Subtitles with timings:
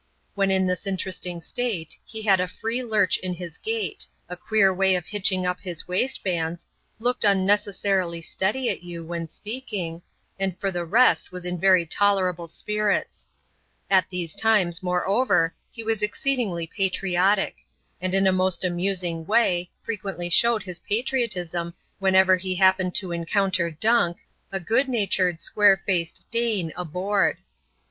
[0.33, 4.73] When in this interesting state, he had a free lurch in his gait, a queer
[4.73, 6.65] way of hitching up his waistbands^
[6.97, 10.01] looked unnecessarily steady at you when speaking,
[10.39, 12.39] and for the rest, was in very \.c\fcx^\<i «^Yc\\a» At CHAP.
[12.39, 12.41] XV.]
[13.11, 14.05] CHIPS AND BUNGS.
[14.07, 17.57] tf these times, moreover, he was exceedingly patriotic;
[18.01, 23.69] and in a most amusing way, frequently showed his patriotism whenever he happened to encounter
[23.69, 24.17] Dunk,
[24.51, 27.37] a good natured, square faced Dane, aboard.